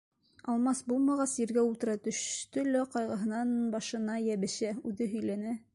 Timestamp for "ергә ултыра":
1.43-1.95